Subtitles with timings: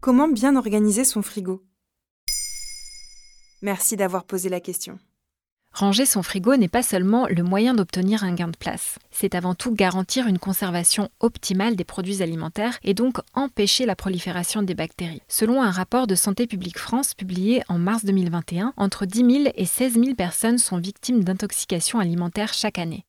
[0.00, 1.64] Comment bien organiser son frigo?
[3.62, 4.98] Merci d'avoir posé la question.
[5.72, 9.54] Ranger son frigo n'est pas seulement le moyen d'obtenir un gain de place, c'est avant
[9.56, 15.22] tout garantir une conservation optimale des produits alimentaires et donc empêcher la prolifération des bactéries.
[15.26, 19.66] Selon un rapport de Santé publique France publié en mars 2021, entre 10 000 et
[19.66, 23.04] 16 000 personnes sont victimes d'intoxication alimentaire chaque année.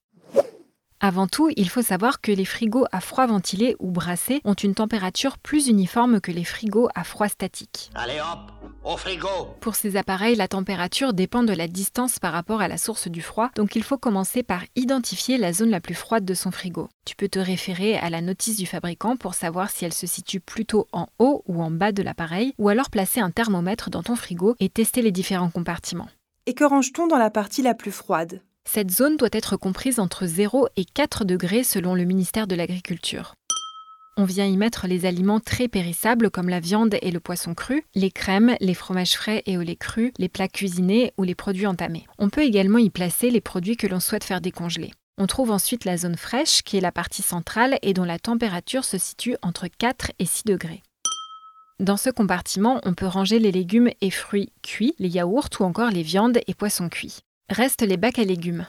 [1.02, 4.74] Avant tout, il faut savoir que les frigos à froid ventilé ou brassé ont une
[4.74, 7.92] température plus uniforme que les frigos à froid statique.
[7.96, 8.52] Allez hop,
[8.84, 9.28] au frigo
[9.60, 13.22] Pour ces appareils, la température dépend de la distance par rapport à la source du
[13.22, 16.88] froid, donc il faut commencer par identifier la zone la plus froide de son frigo.
[17.06, 20.40] Tu peux te référer à la notice du fabricant pour savoir si elle se situe
[20.40, 24.16] plutôt en haut ou en bas de l'appareil, ou alors placer un thermomètre dans ton
[24.16, 26.10] frigo et tester les différents compartiments.
[26.46, 28.42] Et que range-t-on dans la partie la plus froide?
[28.66, 33.36] Cette zone doit être comprise entre 0 et 4 degrés selon le ministère de l'Agriculture.
[34.18, 37.86] On vient y mettre les aliments très périssables comme la viande et le poisson cru,
[37.96, 41.68] les crèmes, les fromages frais et au lait cru, les plats cuisinés ou les produits
[41.68, 42.06] entamés.
[42.18, 44.92] On peut également y placer les produits que l'on souhaite faire décongeler.
[45.18, 48.84] On trouve ensuite la zone fraîche qui est la partie centrale et dont la température
[48.84, 50.82] se situe entre 4 et 6 degrés.
[51.80, 55.92] Dans ce compartiment, on peut ranger les légumes et fruits cuits, les yaourts ou encore
[55.92, 57.20] les viandes et poissons cuits.
[57.50, 58.66] Restent les bacs à légumes.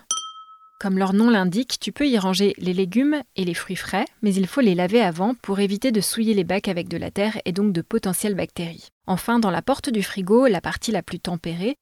[0.79, 4.35] Comme leur nom l'indique, tu peux y ranger les légumes et les fruits frais, mais
[4.35, 7.41] il faut les laver avant pour éviter de souiller les bacs avec de la terre
[7.47, 8.89] et donc de potentielles bactéries.
[9.07, 11.77] Enfin, dans la porte du frigo, la partie la plus tempérée,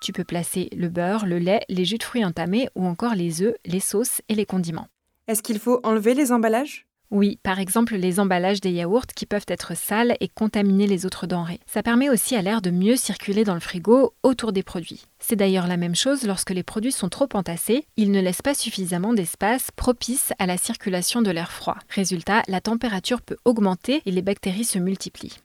[0.00, 3.42] tu peux placer le beurre, le lait, les jus de fruits entamés ou encore les
[3.42, 4.86] œufs, les sauces et les condiments.
[5.26, 6.87] Est-ce qu'il faut enlever les emballages?
[7.10, 11.26] Oui, par exemple les emballages des yaourts qui peuvent être sales et contaminer les autres
[11.26, 11.60] denrées.
[11.66, 15.06] Ça permet aussi à l'air de mieux circuler dans le frigo autour des produits.
[15.18, 18.54] C'est d'ailleurs la même chose lorsque les produits sont trop entassés, ils ne laissent pas
[18.54, 21.78] suffisamment d'espace propice à la circulation de l'air froid.
[21.88, 25.38] Résultat, la température peut augmenter et les bactéries se multiplient.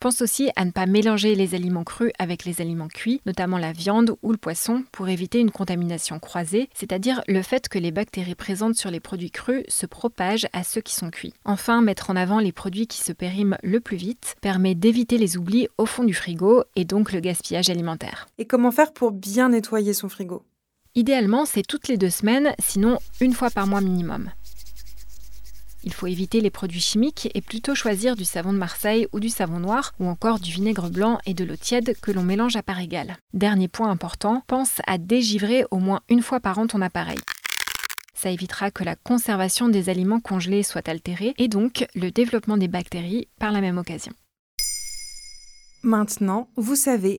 [0.00, 3.72] Pense aussi à ne pas mélanger les aliments crus avec les aliments cuits, notamment la
[3.72, 8.34] viande ou le poisson, pour éviter une contamination croisée, c'est-à-dire le fait que les bactéries
[8.34, 11.34] présentes sur les produits crus se propagent à ceux qui sont cuits.
[11.44, 15.36] Enfin, mettre en avant les produits qui se périment le plus vite permet d'éviter les
[15.36, 18.26] oublis au fond du frigo et donc le gaspillage alimentaire.
[18.38, 20.44] Et comment faire pour bien nettoyer son frigo?
[20.94, 24.30] Idéalement, c'est toutes les deux semaines, sinon une fois par mois minimum.
[25.82, 29.28] Il faut éviter les produits chimiques et plutôt choisir du savon de Marseille ou du
[29.28, 32.62] savon noir ou encore du vinaigre blanc et de l'eau tiède que l'on mélange à
[32.62, 33.16] part égale.
[33.32, 37.18] Dernier point important, pense à dégivrer au moins une fois par an ton appareil.
[38.14, 42.68] Ça évitera que la conservation des aliments congelés soit altérée et donc le développement des
[42.68, 44.12] bactéries par la même occasion.
[45.82, 47.18] Maintenant, vous savez